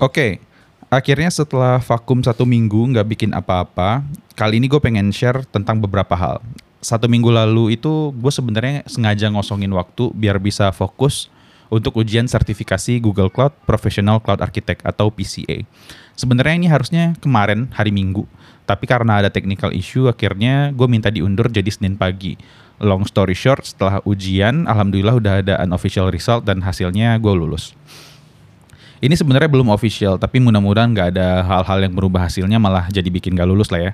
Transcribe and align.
Oke, 0.00 0.40
akhirnya 0.88 1.28
setelah 1.28 1.76
vakum 1.76 2.24
satu 2.24 2.48
minggu 2.48 2.88
nggak 2.88 3.04
bikin 3.04 3.36
apa-apa, 3.36 4.00
kali 4.32 4.56
ini 4.56 4.64
gue 4.64 4.80
pengen 4.80 5.12
share 5.12 5.44
tentang 5.52 5.76
beberapa 5.76 6.16
hal. 6.16 6.40
Satu 6.80 7.04
minggu 7.04 7.28
lalu 7.28 7.76
itu 7.76 8.08
gue 8.16 8.32
sebenarnya 8.32 8.80
sengaja 8.88 9.28
ngosongin 9.28 9.68
waktu 9.76 10.08
biar 10.16 10.40
bisa 10.40 10.72
fokus 10.72 11.28
untuk 11.68 12.00
ujian 12.00 12.24
sertifikasi 12.24 12.96
Google 12.96 13.28
Cloud 13.28 13.52
Professional 13.68 14.24
Cloud 14.24 14.40
Architect 14.40 14.80
atau 14.88 15.12
PCA. 15.12 15.68
Sebenarnya 16.16 16.56
ini 16.56 16.72
harusnya 16.72 17.12
kemarin 17.20 17.68
hari 17.76 17.92
Minggu, 17.92 18.24
tapi 18.64 18.88
karena 18.88 19.20
ada 19.20 19.28
technical 19.28 19.68
issue 19.76 20.08
akhirnya 20.08 20.72
gue 20.72 20.88
minta 20.88 21.12
diundur 21.12 21.52
jadi 21.52 21.68
Senin 21.68 22.00
pagi. 22.00 22.40
Long 22.80 23.04
story 23.04 23.36
short, 23.36 23.68
setelah 23.68 24.00
ujian, 24.08 24.64
alhamdulillah 24.64 25.20
udah 25.20 25.34
ada 25.44 25.54
unofficial 25.60 26.08
result 26.08 26.48
dan 26.48 26.64
hasilnya 26.64 27.20
gue 27.20 27.34
lulus. 27.36 27.76
Ini 29.00 29.16
sebenarnya 29.16 29.48
belum 29.48 29.72
official, 29.72 30.20
tapi 30.20 30.44
mudah-mudahan 30.44 30.92
nggak 30.92 31.08
ada 31.16 31.40
hal-hal 31.40 31.88
yang 31.88 31.96
berubah 31.96 32.28
hasilnya 32.28 32.60
malah 32.60 32.84
jadi 32.92 33.08
bikin 33.08 33.32
gak 33.32 33.48
lulus 33.48 33.72
lah 33.72 33.80
ya. 33.80 33.92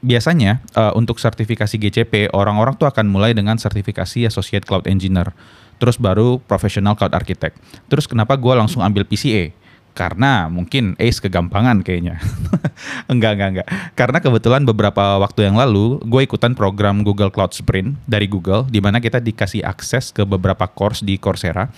Biasanya 0.00 0.64
uh, 0.72 0.96
untuk 0.96 1.20
sertifikasi 1.20 1.76
GCP, 1.76 2.32
orang-orang 2.32 2.72
tuh 2.80 2.88
akan 2.88 3.04
mulai 3.04 3.36
dengan 3.36 3.60
sertifikasi 3.60 4.24
Associate 4.24 4.64
Cloud 4.64 4.88
Engineer, 4.88 5.36
terus 5.76 6.00
baru 6.00 6.40
Professional 6.40 6.96
Cloud 6.96 7.12
Architect. 7.12 7.60
Terus 7.92 8.08
kenapa 8.08 8.32
gue 8.40 8.54
langsung 8.56 8.80
ambil 8.80 9.04
PCA? 9.04 9.52
Karena 9.92 10.48
mungkin 10.48 10.96
ACE 10.96 11.20
kegampangan 11.20 11.84
kayaknya. 11.84 12.16
enggak, 13.12 13.36
enggak, 13.36 13.48
enggak. 13.52 13.68
Karena 13.92 14.18
kebetulan 14.24 14.64
beberapa 14.64 15.20
waktu 15.20 15.52
yang 15.52 15.60
lalu, 15.60 16.00
gue 16.00 16.24
ikutan 16.24 16.56
program 16.56 17.04
Google 17.04 17.28
Cloud 17.28 17.52
Sprint 17.52 17.92
dari 18.08 18.24
Google, 18.24 18.64
di 18.72 18.80
mana 18.80 19.04
kita 19.04 19.20
dikasih 19.20 19.68
akses 19.68 20.16
ke 20.16 20.24
beberapa 20.24 20.64
course 20.64 21.04
di 21.04 21.20
Coursera 21.20 21.68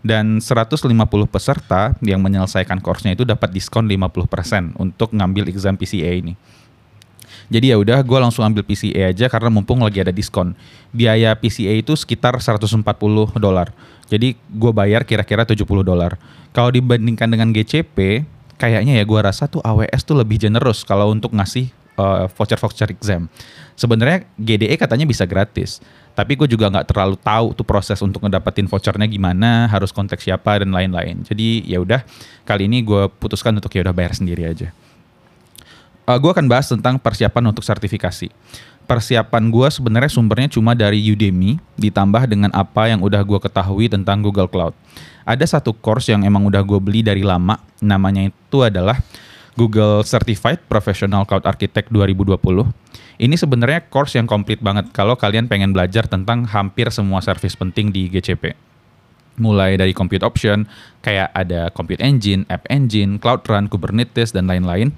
dan 0.00 0.40
150 0.40 0.88
peserta 1.28 1.92
yang 2.00 2.24
menyelesaikan 2.24 2.80
course-nya 2.80 3.12
itu 3.12 3.28
dapat 3.28 3.52
diskon 3.52 3.84
50% 3.84 4.80
untuk 4.80 5.12
ngambil 5.12 5.52
exam 5.52 5.76
PCA 5.76 6.16
ini. 6.16 6.34
Jadi 7.50 7.74
ya 7.74 7.76
udah 7.82 8.06
gue 8.06 8.18
langsung 8.22 8.46
ambil 8.46 8.62
PCA 8.62 9.10
aja 9.10 9.26
karena 9.26 9.50
mumpung 9.50 9.82
lagi 9.82 9.98
ada 9.98 10.14
diskon. 10.14 10.54
Biaya 10.94 11.34
PCA 11.34 11.74
itu 11.82 11.98
sekitar 11.98 12.38
140 12.38 12.86
dolar. 13.42 13.74
Jadi 14.06 14.38
gue 14.38 14.72
bayar 14.74 15.02
kira-kira 15.02 15.42
70 15.42 15.66
dolar. 15.82 16.14
Kalau 16.54 16.70
dibandingkan 16.70 17.26
dengan 17.26 17.50
GCP, 17.50 18.22
kayaknya 18.54 19.02
ya 19.02 19.04
gue 19.06 19.20
rasa 19.20 19.50
tuh 19.50 19.58
AWS 19.66 20.06
tuh 20.06 20.22
lebih 20.22 20.38
generous 20.38 20.86
kalau 20.86 21.10
untuk 21.10 21.34
ngasih 21.34 21.74
uh, 21.98 22.30
voucher-voucher 22.30 22.94
exam. 22.94 23.26
Sebenarnya 23.74 24.28
GDE 24.38 24.78
katanya 24.78 25.04
bisa 25.04 25.26
gratis 25.26 25.82
tapi 26.20 26.36
gue 26.36 26.52
juga 26.52 26.68
nggak 26.68 26.92
terlalu 26.92 27.16
tahu 27.16 27.56
tuh 27.56 27.64
proses 27.64 27.96
untuk 28.04 28.20
ngedapetin 28.20 28.68
vouchernya 28.68 29.08
gimana 29.08 29.64
harus 29.72 29.88
konteks 29.88 30.28
siapa 30.28 30.60
dan 30.60 30.68
lain-lain. 30.68 31.24
Jadi 31.24 31.64
ya 31.64 31.80
udah 31.80 32.04
kali 32.44 32.68
ini 32.68 32.84
gue 32.84 33.08
putuskan 33.16 33.56
untuk 33.56 33.72
ya 33.72 33.80
udah 33.88 33.96
bayar 33.96 34.12
sendiri 34.12 34.44
aja. 34.44 34.68
Uh, 36.04 36.12
eh, 36.12 36.18
gue 36.20 36.28
akan 36.28 36.44
bahas 36.44 36.68
tentang 36.68 37.00
persiapan 37.00 37.48
untuk 37.48 37.64
sertifikasi. 37.64 38.28
Persiapan 38.84 39.48
gue 39.48 39.68
sebenarnya 39.72 40.12
sumbernya 40.12 40.52
cuma 40.52 40.76
dari 40.76 41.00
Udemy 41.08 41.56
ditambah 41.80 42.28
dengan 42.28 42.52
apa 42.52 42.92
yang 42.92 43.00
udah 43.00 43.24
gue 43.24 43.40
ketahui 43.40 43.88
tentang 43.88 44.20
Google 44.20 44.52
Cloud. 44.52 44.76
Ada 45.24 45.56
satu 45.56 45.72
course 45.72 46.12
yang 46.12 46.20
emang 46.28 46.44
udah 46.44 46.60
gue 46.60 46.76
beli 46.84 47.00
dari 47.00 47.24
lama 47.24 47.56
namanya 47.80 48.28
itu 48.28 48.58
adalah 48.60 49.00
Google 49.56 50.04
Certified 50.04 50.68
Professional 50.68 51.24
Cloud 51.24 51.48
Architect 51.48 51.88
2020 51.88 52.36
ini 53.20 53.36
sebenarnya 53.36 53.84
course 53.92 54.16
yang 54.16 54.24
komplit 54.24 54.64
banget 54.64 54.88
kalau 54.96 55.12
kalian 55.12 55.44
pengen 55.44 55.76
belajar 55.76 56.08
tentang 56.08 56.48
hampir 56.48 56.88
semua 56.88 57.20
service 57.20 57.52
penting 57.52 57.92
di 57.92 58.08
GCP. 58.08 58.56
Mulai 59.36 59.76
dari 59.76 59.92
compute 59.92 60.24
option, 60.24 60.64
kayak 61.04 61.28
ada 61.36 61.68
compute 61.68 62.00
engine, 62.00 62.48
app 62.48 62.64
engine, 62.72 63.20
cloud 63.20 63.44
run, 63.44 63.68
Kubernetes, 63.68 64.32
dan 64.32 64.48
lain-lain. 64.48 64.96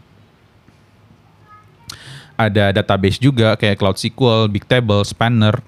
Ada 2.38 2.70
database 2.70 3.18
juga 3.18 3.58
kayak 3.58 3.78
Cloud 3.78 3.98
SQL, 3.98 4.50
Bigtable, 4.50 5.02
Spanner, 5.06 5.62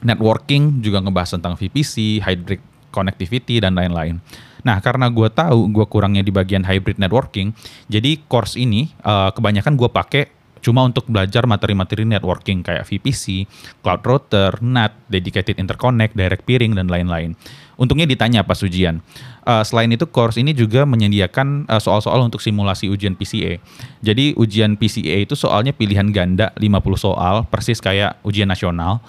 networking 0.00 0.80
juga 0.80 1.00
ngebahas 1.00 1.36
tentang 1.36 1.56
VPC, 1.60 2.24
hybrid 2.24 2.60
connectivity, 2.88 3.60
dan 3.60 3.76
lain-lain. 3.76 4.20
Nah, 4.64 4.80
karena 4.80 5.08
gue 5.08 5.28
tahu 5.32 5.68
gue 5.72 5.86
kurangnya 5.88 6.24
di 6.24 6.32
bagian 6.32 6.64
hybrid 6.64 7.00
networking, 7.00 7.52
jadi 7.88 8.20
course 8.28 8.56
ini 8.56 8.92
uh, 9.04 9.32
kebanyakan 9.32 9.76
gue 9.76 9.88
pakai 9.88 10.39
cuma 10.60 10.84
untuk 10.84 11.08
belajar 11.08 11.48
materi-materi 11.48 12.04
networking 12.04 12.60
kayak 12.60 12.84
VPC, 12.84 13.48
cloud 13.80 14.00
router, 14.04 14.60
NAT, 14.60 14.92
dedicated 15.08 15.56
interconnect, 15.56 16.12
direct 16.16 16.44
peering, 16.44 16.76
dan 16.76 16.88
lain-lain. 16.88 17.36
Untungnya 17.80 18.04
ditanya 18.04 18.44
pas 18.44 18.60
ujian. 18.60 19.00
Uh, 19.40 19.64
selain 19.64 19.88
itu, 19.88 20.04
course 20.04 20.36
ini 20.36 20.52
juga 20.52 20.84
menyediakan 20.84 21.64
uh, 21.64 21.80
soal-soal 21.80 22.20
untuk 22.20 22.44
simulasi 22.44 22.92
ujian 22.92 23.16
PCA. 23.16 23.56
Jadi 24.04 24.36
ujian 24.36 24.76
PCA 24.76 25.24
itu 25.24 25.32
soalnya 25.32 25.72
pilihan 25.72 26.12
ganda 26.12 26.52
50 26.60 26.76
soal, 27.00 27.48
persis 27.48 27.80
kayak 27.80 28.20
ujian 28.20 28.48
nasional. 28.48 29.00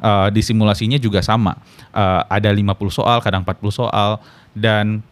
Uh, 0.00 0.32
di 0.32 0.40
simulasinya 0.40 0.96
juga 0.96 1.20
sama. 1.20 1.60
Uh, 1.92 2.24
ada 2.30 2.48
50 2.48 2.72
soal, 2.88 3.20
kadang 3.20 3.44
40 3.44 3.68
soal, 3.68 4.22
dan 4.56 5.04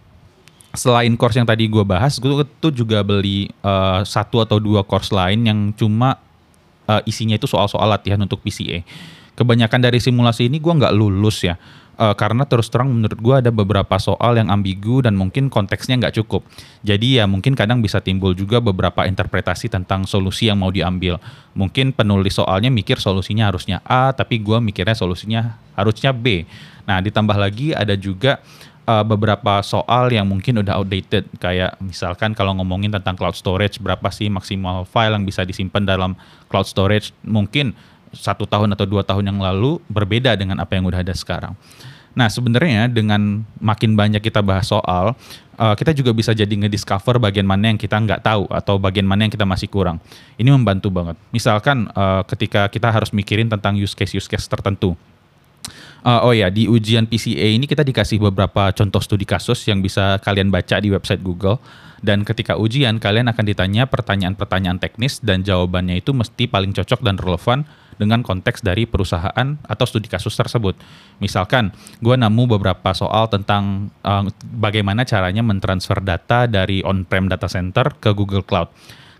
selain 0.78 1.10
course 1.18 1.34
yang 1.34 1.48
tadi 1.48 1.66
gue 1.66 1.82
bahas, 1.82 2.22
gue 2.22 2.46
tuh 2.62 2.70
juga 2.70 3.02
beli 3.02 3.50
uh, 3.66 4.06
satu 4.06 4.38
atau 4.38 4.62
dua 4.62 4.86
course 4.86 5.10
lain 5.10 5.42
yang 5.42 5.58
cuma 5.74 6.22
uh, 6.86 7.02
isinya 7.02 7.34
itu 7.34 7.50
soal-soal 7.50 7.90
latihan 7.90 8.22
untuk 8.22 8.38
PCA. 8.46 8.86
Kebanyakan 9.34 9.82
dari 9.82 9.98
simulasi 9.98 10.46
ini 10.46 10.62
gue 10.62 10.70
nggak 10.70 10.94
lulus 10.94 11.42
ya, 11.42 11.58
uh, 11.98 12.14
karena 12.14 12.46
terus 12.46 12.70
terang 12.70 12.94
menurut 12.94 13.18
gue 13.18 13.34
ada 13.34 13.50
beberapa 13.50 13.98
soal 13.98 14.38
yang 14.38 14.48
ambigu 14.54 15.02
dan 15.02 15.18
mungkin 15.18 15.50
konteksnya 15.50 15.98
nggak 15.98 16.14
cukup. 16.22 16.46
Jadi 16.86 17.18
ya 17.18 17.26
mungkin 17.26 17.58
kadang 17.58 17.82
bisa 17.82 17.98
timbul 17.98 18.32
juga 18.38 18.62
beberapa 18.62 19.02
interpretasi 19.04 19.70
tentang 19.70 20.06
solusi 20.06 20.46
yang 20.46 20.62
mau 20.62 20.70
diambil. 20.70 21.18
Mungkin 21.58 21.90
penulis 21.90 22.38
soalnya 22.38 22.70
mikir 22.70 23.02
solusinya 23.02 23.50
harusnya 23.50 23.82
A, 23.82 24.14
tapi 24.14 24.38
gue 24.38 24.58
mikirnya 24.62 24.94
solusinya 24.94 25.58
harusnya 25.74 26.14
B. 26.14 26.46
Nah 26.86 27.02
ditambah 27.02 27.36
lagi 27.36 27.74
ada 27.74 27.98
juga 27.98 28.40
uh, 28.88 29.04
beberapa 29.04 29.60
soal 29.60 30.08
yang 30.08 30.24
mungkin 30.24 30.64
udah 30.64 30.80
outdated 30.80 31.28
kayak 31.36 31.76
misalkan 31.84 32.32
kalau 32.32 32.56
ngomongin 32.56 32.88
tentang 32.88 33.14
cloud 33.14 33.36
storage 33.36 33.76
berapa 33.76 34.08
sih 34.08 34.32
maksimal 34.32 34.88
file 34.88 35.12
yang 35.12 35.28
bisa 35.28 35.44
disimpan 35.44 35.84
dalam 35.84 36.16
cloud 36.48 36.64
storage 36.64 37.12
mungkin 37.20 37.76
satu 38.16 38.48
tahun 38.48 38.72
atau 38.72 38.88
dua 38.88 39.04
tahun 39.04 39.28
yang 39.28 39.38
lalu 39.44 39.76
berbeda 39.92 40.32
dengan 40.40 40.64
apa 40.64 40.80
yang 40.80 40.88
udah 40.88 41.04
ada 41.04 41.12
sekarang. 41.12 41.52
Nah 42.16 42.32
sebenarnya 42.32 42.88
dengan 42.88 43.44
makin 43.60 43.92
banyak 43.92 44.24
kita 44.24 44.40
bahas 44.40 44.72
soal, 44.72 45.12
uh, 45.60 45.74
kita 45.76 45.92
juga 45.92 46.16
bisa 46.16 46.32
jadi 46.32 46.50
ngediscover 46.50 47.20
bagian 47.20 47.44
mana 47.44 47.70
yang 47.70 47.78
kita 47.78 48.00
nggak 48.00 48.24
tahu 48.24 48.48
atau 48.48 48.80
bagian 48.80 49.04
mana 49.04 49.28
yang 49.28 49.32
kita 49.32 49.44
masih 49.44 49.68
kurang. 49.68 50.00
Ini 50.40 50.48
membantu 50.48 50.88
banget. 50.88 51.20
Misalkan 51.30 51.86
uh, 51.92 52.24
ketika 52.24 52.66
kita 52.72 52.88
harus 52.88 53.12
mikirin 53.12 53.46
tentang 53.52 53.76
use 53.76 53.92
case 53.92 54.16
use 54.16 54.26
case 54.26 54.48
tertentu, 54.48 54.96
Uh, 56.08 56.24
oh 56.24 56.32
ya, 56.32 56.48
di 56.48 56.64
ujian 56.64 57.04
PCA 57.04 57.52
ini 57.52 57.68
kita 57.68 57.84
dikasih 57.84 58.16
beberapa 58.16 58.72
contoh 58.72 58.96
studi 58.96 59.28
kasus 59.28 59.60
yang 59.68 59.84
bisa 59.84 60.16
kalian 60.24 60.48
baca 60.48 60.80
di 60.80 60.88
website 60.88 61.20
Google. 61.20 61.60
Dan 62.00 62.24
ketika 62.24 62.56
ujian, 62.56 62.96
kalian 62.96 63.28
akan 63.28 63.44
ditanya 63.44 63.84
pertanyaan-pertanyaan 63.84 64.80
teknis 64.80 65.20
dan 65.20 65.44
jawabannya 65.44 66.00
itu 66.00 66.16
mesti 66.16 66.48
paling 66.48 66.72
cocok 66.72 67.04
dan 67.04 67.20
relevan 67.20 67.68
dengan 68.00 68.24
konteks 68.24 68.64
dari 68.64 68.88
perusahaan 68.88 69.60
atau 69.68 69.84
studi 69.84 70.08
kasus 70.08 70.32
tersebut. 70.32 70.80
Misalkan, 71.20 71.76
gue 72.00 72.16
nemu 72.16 72.56
beberapa 72.56 72.96
soal 72.96 73.28
tentang 73.28 73.92
uh, 74.00 74.24
bagaimana 74.56 75.04
caranya 75.04 75.44
mentransfer 75.44 76.00
data 76.00 76.48
dari 76.48 76.80
on-prem 76.88 77.28
data 77.28 77.52
center 77.52 77.92
ke 78.00 78.16
Google 78.16 78.48
Cloud 78.48 78.72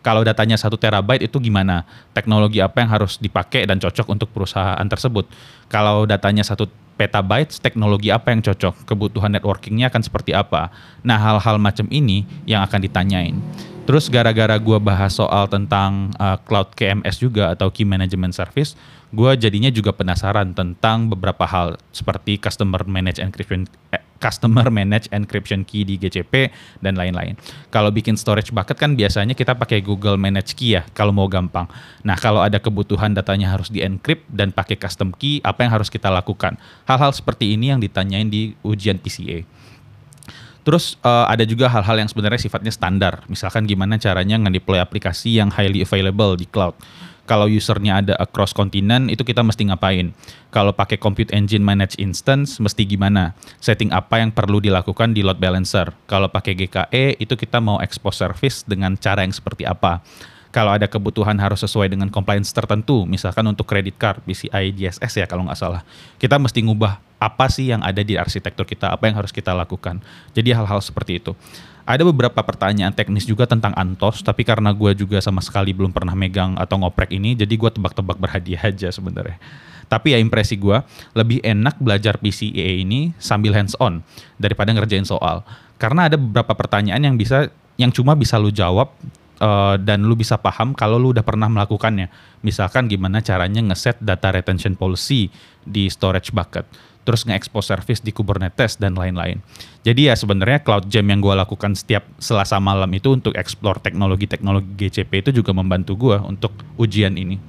kalau 0.09 0.25
datanya 0.25 0.57
satu 0.57 0.81
terabyte 0.81 1.29
itu 1.29 1.37
gimana? 1.37 1.85
Teknologi 2.17 2.65
apa 2.65 2.81
yang 2.81 2.89
harus 2.89 3.21
dipakai 3.21 3.69
dan 3.69 3.77
cocok 3.77 4.09
untuk 4.09 4.33
perusahaan 4.33 4.81
tersebut? 4.89 5.29
Kalau 5.69 6.09
datanya 6.09 6.41
satu 6.41 6.65
petabyte, 6.97 7.61
teknologi 7.61 8.09
apa 8.09 8.33
yang 8.33 8.41
cocok? 8.41 8.89
Kebutuhan 8.89 9.37
networkingnya 9.37 9.93
akan 9.93 10.01
seperti 10.01 10.33
apa? 10.33 10.73
Nah, 11.05 11.21
hal-hal 11.21 11.61
macam 11.61 11.85
ini 11.93 12.25
yang 12.49 12.65
akan 12.65 12.89
ditanyain. 12.89 13.37
Terus 13.85 14.09
gara-gara 14.09 14.57
gue 14.57 14.81
bahas 14.81 15.13
soal 15.13 15.45
tentang 15.45 16.09
uh, 16.17 16.41
cloud 16.41 16.73
KMS 16.73 17.21
juga 17.21 17.53
atau 17.53 17.69
Key 17.69 17.85
Management 17.85 18.33
Service, 18.33 18.81
gue 19.13 19.37
jadinya 19.37 19.69
juga 19.69 19.93
penasaran 19.93 20.57
tentang 20.57 21.13
beberapa 21.13 21.45
hal 21.45 21.77
seperti 21.93 22.41
customer 22.41 22.81
manage 22.89 23.21
encryption 23.21 23.69
eh, 23.93 24.01
customer 24.19 24.69
manage 24.69 25.07
encryption 25.15 25.63
key 25.63 25.87
di 25.87 25.97
GCP 25.97 26.51
dan 26.83 26.99
lain-lain. 26.99 27.39
Kalau 27.71 27.89
bikin 27.91 28.19
storage 28.19 28.51
bucket 28.51 28.77
kan 28.77 28.99
biasanya 28.99 29.33
kita 29.33 29.55
pakai 29.55 29.81
Google 29.81 30.19
Manage 30.19 30.59
Key 30.59 30.79
ya 30.79 30.83
kalau 30.93 31.15
mau 31.15 31.31
gampang. 31.31 31.71
Nah, 32.03 32.19
kalau 32.19 32.43
ada 32.43 32.59
kebutuhan 32.59 33.15
datanya 33.15 33.55
harus 33.55 33.71
di-encrypt 33.71 34.29
dan 34.29 34.51
pakai 34.51 34.77
custom 34.77 35.15
key, 35.15 35.41
apa 35.43 35.65
yang 35.65 35.73
harus 35.73 35.89
kita 35.89 36.11
lakukan? 36.11 36.59
Hal-hal 36.85 37.15
seperti 37.15 37.55
ini 37.55 37.73
yang 37.73 37.81
ditanyain 37.81 38.29
di 38.29 38.53
ujian 38.67 38.99
PCA. 38.99 39.47
Terus 40.69 41.01
uh, 41.01 41.25
ada 41.25 41.49
juga 41.49 41.65
hal-hal 41.73 42.05
yang 42.05 42.11
sebenarnya 42.13 42.45
sifatnya 42.45 42.69
standar. 42.69 43.25
Misalkan 43.25 43.65
gimana 43.65 43.97
caranya 43.97 44.37
nge-deploy 44.37 44.77
aplikasi 44.77 45.41
yang 45.41 45.49
highly 45.49 45.81
available 45.81 46.37
di 46.37 46.45
cloud 46.45 46.77
Kalau 47.29 47.45
usernya 47.45 48.01
ada 48.01 48.17
across 48.17 48.57
continent 48.57 49.13
itu 49.13 49.21
kita 49.21 49.45
mesti 49.45 49.69
ngapain? 49.69 50.17
Kalau 50.49 50.73
pakai 50.73 50.97
compute 50.97 51.29
engine 51.37 51.61
manage 51.61 51.93
instance 52.01 52.57
mesti 52.57 52.89
gimana? 52.89 53.37
Setting 53.61 53.93
apa 53.93 54.25
yang 54.25 54.33
perlu 54.33 54.65
dilakukan 54.65 55.13
di 55.13 55.21
load 55.21 55.37
balancer? 55.37 55.93
Kalau 56.09 56.33
pakai 56.33 56.57
GKE 56.57 57.21
itu 57.21 57.37
kita 57.37 57.61
mau 57.61 57.85
expose 57.85 58.25
service 58.25 58.65
dengan 58.65 58.97
cara 58.97 59.29
yang 59.29 59.37
seperti 59.37 59.69
apa? 59.69 60.01
Kalau 60.49 60.73
ada 60.73 60.89
kebutuhan 60.89 61.37
harus 61.37 61.61
sesuai 61.61 61.93
dengan 61.93 62.09
compliance 62.09 62.49
tertentu, 62.57 63.05
misalkan 63.05 63.45
untuk 63.45 63.69
credit 63.69 64.01
card, 64.01 64.25
PCI 64.25 64.73
DSS 64.73 65.21
ya 65.21 65.27
kalau 65.29 65.45
nggak 65.45 65.61
salah. 65.61 65.85
Kita 66.17 66.41
mesti 66.41 66.65
ngubah 66.65 66.97
apa 67.19 67.47
sih 67.53 67.69
yang 67.69 67.85
ada 67.85 68.01
di 68.01 68.17
arsitektur 68.17 68.65
kita, 68.65 68.95
apa 68.95 69.11
yang 69.11 69.19
harus 69.19 69.35
kita 69.35 69.53
lakukan. 69.53 70.01
Jadi 70.33 70.55
hal-hal 70.55 70.81
seperti 70.81 71.21
itu. 71.21 71.37
Ada 71.89 72.05
beberapa 72.05 72.41
pertanyaan 72.45 72.93
teknis 72.93 73.25
juga 73.25 73.49
tentang 73.49 73.73
Antos, 73.73 74.21
tapi 74.21 74.45
karena 74.45 74.77
gue 74.77 74.93
juga 74.93 75.25
sama 75.25 75.41
sekali 75.41 75.73
belum 75.73 75.89
pernah 75.89 76.13
megang 76.13 76.53
atau 76.61 76.77
ngoprek 76.81 77.17
ini, 77.17 77.33
jadi 77.33 77.49
gue 77.49 77.71
tebak-tebak 77.81 78.21
berhadiah 78.21 78.61
aja 78.61 78.93
sebenarnya. 78.93 79.41
Tapi 79.89 80.13
ya 80.13 80.21
impresi 80.21 80.61
gue, 80.61 80.77
lebih 81.17 81.41
enak 81.41 81.81
belajar 81.81 82.21
PCIe 82.21 82.85
ini 82.85 83.17
sambil 83.17 83.57
hands 83.57 83.73
on 83.81 84.05
daripada 84.37 84.69
ngerjain 84.77 85.09
soal. 85.09 85.41
Karena 85.81 86.13
ada 86.13 86.21
beberapa 86.21 86.53
pertanyaan 86.53 87.01
yang 87.01 87.17
bisa 87.17 87.49
yang 87.81 87.89
cuma 87.89 88.13
bisa 88.13 88.37
lu 88.37 88.53
jawab 88.53 88.93
uh, 89.41 89.75
dan 89.81 90.07
lu 90.07 90.15
bisa 90.15 90.39
paham 90.39 90.75
kalau 90.75 90.99
lu 91.01 91.15
udah 91.17 91.27
pernah 91.27 91.51
melakukannya. 91.51 92.11
Misalkan 92.43 92.87
gimana 92.87 93.23
caranya 93.25 93.63
ngeset 93.63 93.99
data 94.03 94.31
retention 94.35 94.79
policy 94.79 95.31
di 95.67 95.91
storage 95.91 96.31
bucket 96.31 96.69
terus 97.09 97.25
nge-expose 97.25 97.73
service 97.73 98.05
di 98.05 98.13
Kubernetes 98.13 98.77
dan 98.77 98.93
lain-lain. 98.93 99.41
Jadi 99.81 100.13
ya 100.13 100.15
sebenarnya 100.15 100.61
Cloud 100.61 100.93
Jam 100.93 101.09
yang 101.09 101.25
gue 101.25 101.33
lakukan 101.33 101.73
setiap 101.73 102.05
selasa 102.21 102.61
malam 102.61 102.93
itu 102.93 103.17
untuk 103.17 103.33
explore 103.33 103.81
teknologi-teknologi 103.81 104.69
GCP 104.77 105.25
itu 105.25 105.41
juga 105.41 105.57
membantu 105.57 105.97
gue 105.97 106.21
untuk 106.21 106.53
ujian 106.77 107.17
ini. 107.17 107.41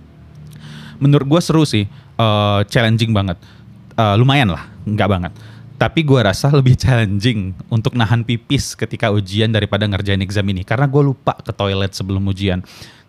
Menurut 1.04 1.28
gue 1.28 1.42
seru 1.44 1.68
sih, 1.68 1.92
uh, 2.16 2.64
challenging 2.72 3.12
banget. 3.12 3.36
Uh, 4.00 4.16
lumayan 4.16 4.56
lah, 4.56 4.64
nggak 4.88 5.10
banget. 5.12 5.34
Tapi 5.80 6.04
gue 6.04 6.20
rasa 6.20 6.52
lebih 6.52 6.76
challenging 6.76 7.56
untuk 7.72 7.96
nahan 7.96 8.28
pipis 8.28 8.76
ketika 8.76 9.16
ujian 9.16 9.48
daripada 9.48 9.88
ngerjain 9.88 10.20
exam 10.20 10.44
ini. 10.52 10.68
Karena 10.68 10.92
gue 10.92 11.00
lupa 11.00 11.40
ke 11.40 11.56
toilet 11.56 11.96
sebelum 11.96 12.28
ujian 12.28 12.60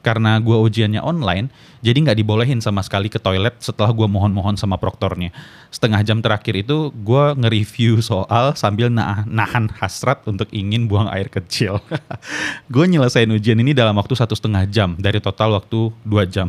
karena 0.00 0.40
gue 0.40 0.56
ujiannya 0.56 1.04
online, 1.04 1.52
jadi 1.84 1.96
nggak 2.00 2.18
dibolehin 2.24 2.60
sama 2.64 2.80
sekali 2.80 3.12
ke 3.12 3.20
toilet 3.20 3.60
setelah 3.60 3.92
gue 3.92 4.08
mohon-mohon 4.08 4.56
sama 4.56 4.80
proktornya. 4.80 5.28
Setengah 5.68 6.00
jam 6.00 6.24
terakhir 6.24 6.56
itu 6.56 6.88
gue 6.88 7.24
nge-review 7.36 8.00
soal 8.00 8.56
sambil 8.56 8.88
nah 8.88 9.22
nahan 9.28 9.68
hasrat 9.76 10.24
untuk 10.24 10.48
ingin 10.56 10.88
buang 10.88 11.12
air 11.12 11.28
kecil. 11.28 11.84
gue 12.72 12.84
nyelesain 12.88 13.28
ujian 13.28 13.60
ini 13.60 13.76
dalam 13.76 13.92
waktu 14.00 14.16
satu 14.16 14.32
setengah 14.32 14.64
jam 14.72 14.96
dari 14.96 15.20
total 15.20 15.60
waktu 15.60 15.92
dua 16.04 16.24
jam. 16.24 16.48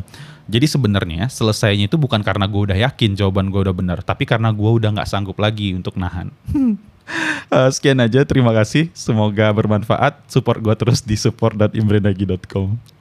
Jadi 0.52 0.68
sebenarnya 0.68 1.32
selesainya 1.32 1.88
itu 1.88 1.96
bukan 1.96 2.20
karena 2.20 2.44
gue 2.44 2.62
udah 2.68 2.78
yakin 2.92 3.16
jawaban 3.16 3.48
gue 3.48 3.64
udah 3.64 3.72
benar, 3.72 4.04
tapi 4.04 4.28
karena 4.28 4.52
gue 4.52 4.68
udah 4.68 4.92
nggak 5.00 5.08
sanggup 5.08 5.40
lagi 5.40 5.72
untuk 5.72 5.96
nahan. 5.96 6.28
uh, 7.48 7.72
sekian 7.76 8.04
aja, 8.04 8.28
terima 8.28 8.52
kasih. 8.52 8.92
Semoga 8.92 9.48
bermanfaat. 9.56 10.20
Support 10.28 10.60
gue 10.60 10.76
terus 10.76 11.00
di 11.00 11.16
support.imrenagi.com. 11.16 13.01